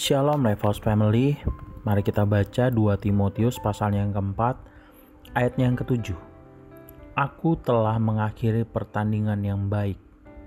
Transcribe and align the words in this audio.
Shalom 0.00 0.48
Lifehouse 0.48 0.80
Family. 0.80 1.36
Mari 1.84 2.00
kita 2.00 2.24
baca 2.24 2.72
2 2.72 3.04
Timotius 3.04 3.60
pasal 3.60 3.92
yang 3.92 4.16
keempat 4.16 4.56
Ayatnya 5.36 5.68
yang 5.68 5.76
ketujuh. 5.76 6.16
Aku 7.12 7.60
telah 7.60 8.00
mengakhiri 8.00 8.64
pertandingan 8.64 9.44
yang 9.44 9.68
baik. 9.68 10.00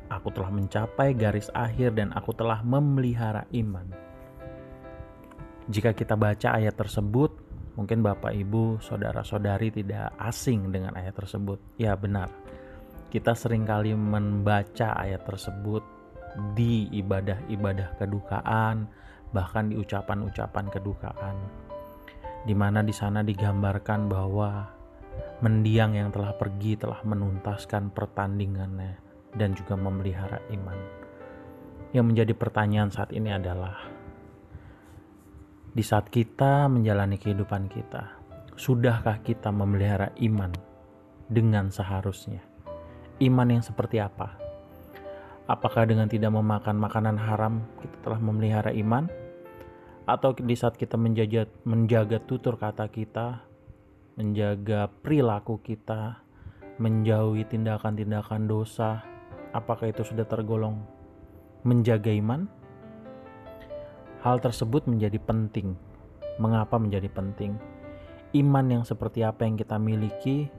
Aku 0.10 0.33
telah 0.33 0.49
mencapai 0.49 1.13
garis 1.13 1.53
akhir 1.53 1.94
dan 1.94 2.10
aku 2.17 2.33
telah 2.33 2.65
memelihara 2.65 3.46
iman. 3.53 3.94
Jika 5.70 5.94
kita 5.94 6.17
baca 6.17 6.58
ayat 6.58 6.74
tersebut 6.74 7.38
Mungkin 7.78 8.01
Bapak 8.01 8.33
Ibu, 8.33 8.81
Saudara-saudari 8.81 9.70
tidak 9.70 10.17
asing 10.17 10.74
dengan 10.74 10.97
ayat 10.97 11.13
tersebut. 11.13 11.62
Ya 11.78 11.94
benar. 11.94 12.33
Kita 13.13 13.38
sering 13.38 13.70
kali 13.70 13.94
membaca 13.94 14.97
ayat 14.97 15.22
tersebut 15.29 15.85
di 16.58 16.90
ibadah-ibadah 16.90 18.02
kedukaan, 18.02 18.90
bahkan 19.34 19.68
di 19.68 19.76
ucapan-ucapan 19.76 20.66
kedukaan, 20.70 21.38
di 22.46 22.54
mana 22.54 22.86
di 22.86 22.94
sana 22.94 23.26
digambarkan 23.26 24.08
bahwa 24.08 24.70
mendiang 25.41 25.98
yang 25.98 26.10
telah 26.14 26.38
pergi 26.38 26.78
telah 26.78 27.02
menuntaskan 27.04 27.91
pertandingannya 27.91 29.02
dan 29.34 29.58
juga 29.58 29.74
memelihara 29.74 30.40
iman. 30.54 30.77
Yang 31.94 32.05
menjadi 32.10 32.34
pertanyaan 32.34 32.90
saat 32.90 33.14
ini 33.14 33.30
adalah, 33.34 33.77
di 35.74 35.82
saat 35.82 36.10
kita 36.10 36.70
menjalani 36.70 37.18
kehidupan 37.18 37.70
kita, 37.70 38.18
sudahkah 38.54 39.22
kita 39.26 39.50
memelihara 39.50 40.13
iman 40.22 40.54
dengan 41.30 41.70
seharusnya? 41.74 42.41
Iman 43.22 43.50
yang 43.50 43.63
seperti 43.66 44.02
apa? 44.02 44.38
Apakah 45.46 45.86
dengan 45.86 46.10
tidak 46.10 46.34
memakan 46.34 46.80
makanan 46.82 47.18
haram 47.20 47.62
kita 47.77 47.98
telah 48.02 48.18
memelihara 48.22 48.72
iman? 48.74 49.23
Atau 50.03 50.35
di 50.35 50.55
saat 50.55 50.76
kita 50.76 50.99
menjaga 50.99 51.48
menjaga 51.63 52.20
tutur 52.20 52.59
kata 52.59 52.91
kita, 52.91 53.48
menjaga 54.20 54.91
perilaku 55.01 55.63
kita, 55.63 56.20
menjauhi 56.77 57.48
tindakan-tindakan 57.48 58.43
dosa, 58.49 59.04
apakah 59.55 59.87
itu 59.87 60.04
sudah 60.04 60.27
tergolong 60.27 60.84
menjaga 61.63 62.12
iman? 62.12 62.49
Hal 64.23 64.39
tersebut 64.39 64.87
menjadi 64.87 65.19
penting. 65.19 65.75
Mengapa 66.39 66.79
menjadi 66.79 67.07
penting? 67.11 67.55
Iman 68.33 68.65
yang 68.71 68.83
seperti 68.83 69.21
apa 69.23 69.45
yang 69.45 69.55
kita 69.55 69.77
miliki 69.77 70.49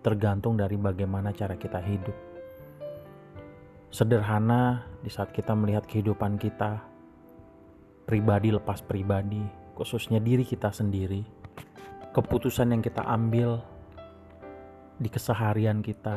tergantung 0.00 0.56
dari 0.56 0.78
bagaimana 0.78 1.34
cara 1.34 1.58
kita 1.58 1.82
hidup. 1.82 2.14
Sederhana 3.88 4.84
di 5.00 5.10
saat 5.10 5.32
kita 5.32 5.56
melihat 5.56 5.88
kehidupan 5.88 6.36
kita, 6.36 6.87
pribadi 8.08 8.48
lepas 8.48 8.80
pribadi, 8.80 9.44
khususnya 9.76 10.16
diri 10.16 10.40
kita 10.40 10.72
sendiri, 10.72 11.20
keputusan 12.16 12.72
yang 12.72 12.80
kita 12.80 13.04
ambil 13.04 13.60
di 14.96 15.12
keseharian 15.12 15.84
kita 15.84 16.16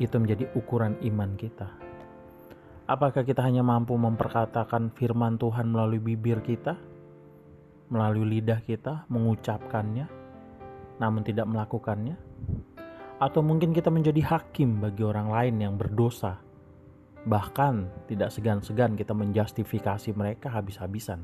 itu 0.00 0.16
menjadi 0.16 0.48
ukuran 0.56 0.96
iman 1.04 1.36
kita. 1.36 1.68
Apakah 2.88 3.28
kita 3.28 3.44
hanya 3.44 3.60
mampu 3.60 3.92
memperkatakan 3.92 4.88
firman 4.96 5.36
Tuhan 5.36 5.68
melalui 5.68 6.00
bibir 6.00 6.40
kita, 6.40 6.80
melalui 7.92 8.40
lidah 8.40 8.64
kita, 8.64 9.04
mengucapkannya, 9.12 10.08
namun 10.96 11.20
tidak 11.20 11.44
melakukannya? 11.44 12.16
Atau 13.20 13.44
mungkin 13.44 13.76
kita 13.76 13.92
menjadi 13.92 14.24
hakim 14.24 14.80
bagi 14.80 15.04
orang 15.04 15.28
lain 15.28 15.60
yang 15.60 15.74
berdosa 15.76 16.40
Bahkan 17.22 18.06
tidak 18.10 18.34
segan-segan 18.34 18.98
kita 18.98 19.14
menjustifikasi 19.14 20.10
mereka 20.14 20.50
habis-habisan. 20.50 21.22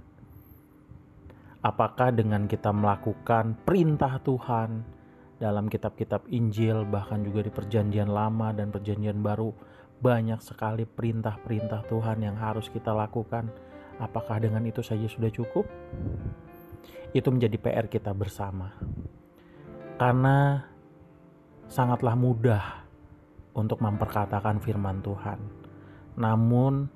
Apakah 1.58 2.14
dengan 2.14 2.46
kita 2.46 2.70
melakukan 2.70 3.58
perintah 3.66 4.22
Tuhan 4.22 4.86
dalam 5.42 5.66
kitab-kitab 5.66 6.30
Injil, 6.30 6.86
bahkan 6.86 7.26
juga 7.26 7.42
di 7.42 7.50
Perjanjian 7.50 8.14
Lama 8.14 8.54
dan 8.54 8.70
Perjanjian 8.70 9.18
Baru, 9.18 9.50
banyak 9.98 10.38
sekali 10.38 10.86
perintah-perintah 10.86 11.82
Tuhan 11.90 12.22
yang 12.22 12.38
harus 12.38 12.70
kita 12.70 12.94
lakukan. 12.94 13.50
Apakah 13.98 14.38
dengan 14.38 14.62
itu 14.70 14.86
saja 14.86 15.10
sudah 15.10 15.34
cukup? 15.34 15.66
Itu 17.10 17.34
menjadi 17.34 17.58
PR 17.58 17.90
kita 17.90 18.14
bersama, 18.14 18.70
karena 19.98 20.62
sangatlah 21.66 22.14
mudah 22.14 22.86
untuk 23.58 23.82
memperkatakan 23.82 24.62
firman 24.62 25.02
Tuhan 25.02 25.67
namun 26.18 26.90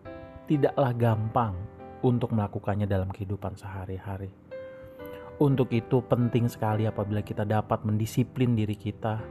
tidaklah 0.50 0.90
gampang 0.92 1.54
untuk 2.02 2.34
melakukannya 2.34 2.90
dalam 2.90 3.08
kehidupan 3.14 3.54
sehari-hari. 3.54 4.34
Untuk 5.38 5.70
itu, 5.70 6.02
penting 6.02 6.50
sekali 6.50 6.84
apabila 6.84 7.22
kita 7.22 7.46
dapat 7.46 7.86
mendisiplin 7.86 8.58
diri 8.58 8.74
kita 8.74 9.22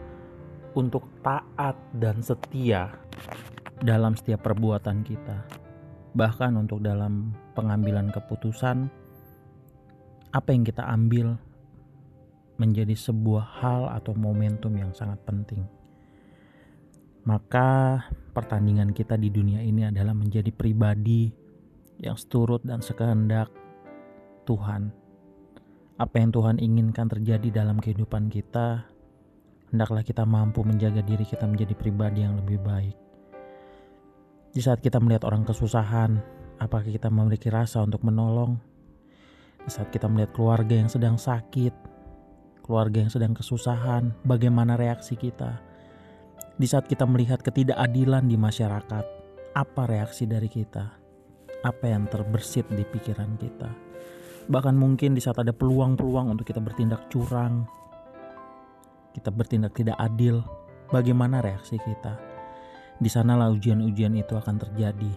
untuk 0.74 1.03
taat 1.19 1.75
dan 1.91 2.24
setia 2.24 2.96
dalam 3.84 4.16
setiap 4.16 4.47
perbuatan 4.47 5.03
kita, 5.03 5.44
bahkan 6.16 6.56
untuk 6.56 6.79
dalam 6.79 7.35
pengambilan 7.53 8.09
keputusan. 8.09 8.88
Apa 10.31 10.56
yang 10.56 10.63
kita 10.63 10.88
ambil 10.88 11.35
menjadi 12.56 12.96
sebuah 12.96 13.59
hal 13.59 13.91
atau 14.00 14.16
momentum 14.16 14.72
yang 14.79 14.96
sangat 14.96 15.19
penting 15.28 15.80
maka 17.21 18.01
pertandingan 18.33 18.95
kita 18.95 19.13
di 19.19 19.29
dunia 19.29 19.61
ini 19.61 19.85
adalah 19.85 20.15
menjadi 20.17 20.49
pribadi 20.49 21.29
yang 22.01 22.17
seturut 22.17 22.65
dan 22.65 22.81
sekehendak 22.81 23.53
Tuhan. 24.49 24.89
Apa 26.01 26.17
yang 26.17 26.33
Tuhan 26.33 26.57
inginkan 26.57 27.05
terjadi 27.05 27.61
dalam 27.61 27.77
kehidupan 27.77 28.33
kita, 28.33 28.89
hendaklah 29.69 30.01
kita 30.01 30.25
mampu 30.25 30.65
menjaga 30.65 31.05
diri 31.05 31.21
kita 31.21 31.45
menjadi 31.45 31.77
pribadi 31.77 32.25
yang 32.25 32.41
lebih 32.41 32.57
baik. 32.57 32.97
Di 34.51 34.59
saat 34.65 34.81
kita 34.81 34.97
melihat 34.97 35.29
orang 35.29 35.45
kesusahan, 35.45 36.17
apakah 36.57 36.89
kita 36.89 37.13
memiliki 37.13 37.53
rasa 37.53 37.85
untuk 37.85 38.01
menolong? 38.01 38.57
Di 39.61 39.69
saat 39.69 39.93
kita 39.93 40.09
melihat 40.09 40.33
keluarga 40.33 40.73
yang 40.73 40.89
sedang 40.89 41.21
sakit, 41.21 41.71
keluarga 42.65 42.97
yang 43.05 43.13
sedang 43.13 43.37
kesusahan, 43.37 44.09
bagaimana 44.25 44.73
reaksi 44.73 45.13
kita? 45.13 45.70
Di 46.61 46.69
saat 46.69 46.85
kita 46.85 47.09
melihat 47.09 47.41
ketidakadilan 47.41 48.29
di 48.29 48.38
masyarakat, 48.38 49.05
apa 49.57 49.81
reaksi 49.89 50.29
dari 50.29 50.45
kita? 50.45 50.94
Apa 51.66 51.89
yang 51.89 52.05
terbersit 52.05 52.69
di 52.69 52.85
pikiran 52.85 53.33
kita? 53.41 53.66
Bahkan 54.45 54.77
mungkin 54.77 55.17
di 55.17 55.25
saat 55.25 55.41
ada 55.41 55.57
peluang-peluang 55.57 56.29
untuk 56.29 56.45
kita 56.45 56.61
bertindak 56.61 57.09
curang, 57.09 57.66
kita 59.09 59.33
bertindak 59.33 59.73
tidak 59.73 59.97
adil, 59.97 60.45
bagaimana 60.94 61.41
reaksi 61.41 61.81
kita? 61.81 62.22
Di 63.01 63.09
sanalah 63.09 63.49
ujian-ujian 63.49 64.13
itu 64.22 64.38
akan 64.38 64.61
terjadi 64.61 65.09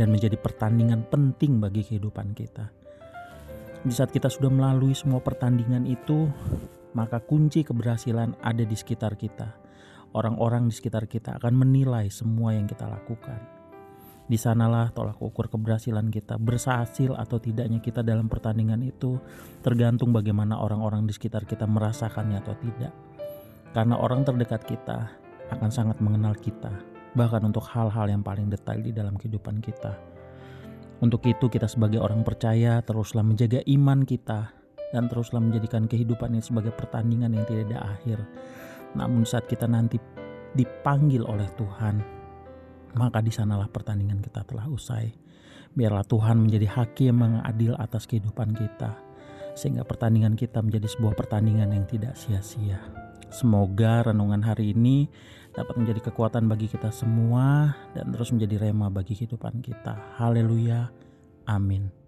dan 0.00 0.08
menjadi 0.08 0.40
pertandingan 0.40 1.04
penting 1.12 1.60
bagi 1.60 1.84
kehidupan 1.84 2.32
kita. 2.32 2.72
Di 3.84 3.92
saat 3.92 4.08
kita 4.16 4.32
sudah 4.32 4.48
melalui 4.48 4.96
semua 4.96 5.20
pertandingan 5.20 5.84
itu, 5.84 6.32
maka 6.96 7.20
kunci 7.20 7.68
keberhasilan 7.68 8.32
ada 8.40 8.64
di 8.64 8.72
sekitar 8.72 9.20
kita 9.20 9.65
orang-orang 10.16 10.72
di 10.72 10.74
sekitar 10.74 11.04
kita 11.04 11.36
akan 11.36 11.52
menilai 11.52 12.08
semua 12.08 12.56
yang 12.56 12.64
kita 12.64 12.88
lakukan. 12.88 13.36
Di 14.26 14.34
sanalah 14.34 14.90
tolak 14.90 15.22
ukur 15.22 15.46
keberhasilan 15.46 16.10
kita, 16.10 16.34
berhasil 16.40 17.14
atau 17.14 17.38
tidaknya 17.38 17.78
kita 17.78 18.02
dalam 18.02 18.26
pertandingan 18.26 18.82
itu 18.82 19.22
tergantung 19.62 20.10
bagaimana 20.10 20.58
orang-orang 20.58 21.06
di 21.06 21.14
sekitar 21.14 21.46
kita 21.46 21.68
merasakannya 21.68 22.42
atau 22.42 22.58
tidak. 22.58 22.90
Karena 23.70 23.94
orang 24.00 24.26
terdekat 24.26 24.66
kita 24.66 25.14
akan 25.54 25.70
sangat 25.70 26.02
mengenal 26.02 26.34
kita, 26.34 26.74
bahkan 27.14 27.44
untuk 27.46 27.62
hal-hal 27.70 28.10
yang 28.10 28.26
paling 28.26 28.50
detail 28.50 28.82
di 28.82 28.90
dalam 28.90 29.14
kehidupan 29.14 29.62
kita. 29.62 29.94
Untuk 30.98 31.22
itu 31.28 31.46
kita 31.46 31.70
sebagai 31.70 32.02
orang 32.02 32.26
percaya 32.26 32.82
teruslah 32.82 33.22
menjaga 33.22 33.62
iman 33.68 34.02
kita 34.02 34.50
dan 34.90 35.06
teruslah 35.06 35.44
menjadikan 35.44 35.86
kehidupan 35.86 36.34
ini 36.34 36.42
sebagai 36.42 36.72
pertandingan 36.74 37.36
yang 37.36 37.44
tidak 37.46 37.68
ada 37.70 37.94
akhir 37.94 38.18
namun 38.96 39.28
saat 39.28 39.44
kita 39.44 39.68
nanti 39.68 40.00
dipanggil 40.56 41.22
oleh 41.22 41.46
Tuhan, 41.54 42.00
maka 42.96 43.20
di 43.20 43.28
sanalah 43.28 43.68
pertandingan 43.68 44.24
kita 44.24 44.42
telah 44.48 44.64
usai. 44.66 45.12
Biarlah 45.76 46.08
Tuhan 46.08 46.40
menjadi 46.40 46.72
hakim 46.72 47.20
yang 47.20 47.44
adil 47.44 47.76
atas 47.76 48.08
kehidupan 48.08 48.56
kita, 48.56 48.96
sehingga 49.52 49.84
pertandingan 49.84 50.32
kita 50.32 50.64
menjadi 50.64 50.88
sebuah 50.88 51.12
pertandingan 51.12 51.76
yang 51.76 51.84
tidak 51.84 52.16
sia-sia. 52.16 52.80
Semoga 53.28 54.08
renungan 54.08 54.40
hari 54.40 54.72
ini 54.72 55.12
dapat 55.52 55.76
menjadi 55.76 56.08
kekuatan 56.08 56.48
bagi 56.48 56.72
kita 56.72 56.88
semua 56.88 57.76
dan 57.92 58.08
terus 58.12 58.32
menjadi 58.32 58.68
rema 58.68 58.88
bagi 58.88 59.12
kehidupan 59.12 59.60
kita. 59.60 60.16
Haleluya. 60.16 60.88
Amin. 61.44 62.05